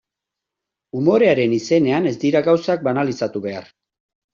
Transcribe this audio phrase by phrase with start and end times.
[1.01, 3.75] Umorearen izenean ez dira gauzak banalizatu behar.